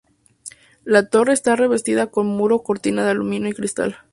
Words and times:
La 0.83 1.09
torre 1.09 1.31
está 1.31 1.55
revestida 1.55 2.07
con 2.07 2.25
muro 2.25 2.63
cortina 2.63 3.03
de 3.05 3.11
aluminio 3.11 3.51
y 3.51 3.53
cristal. 3.53 3.97